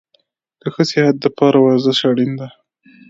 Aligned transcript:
د 0.61 0.63
ښه 0.73 0.83
صحت 0.91 1.15
دپاره 1.25 1.57
ورزش 1.65 1.99
اړین 2.09 2.31
ده 2.39 2.47